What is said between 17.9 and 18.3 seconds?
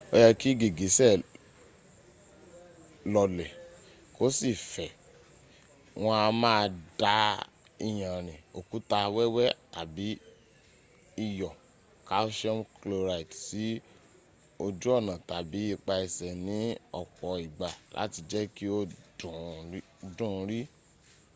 láti